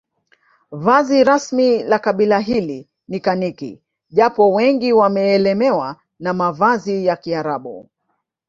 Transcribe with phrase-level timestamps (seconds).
[0.71, 7.89] Vazi rasmi la kabila hili ni kaniki japo wengi wameelemewa na mavazi ya kiarabu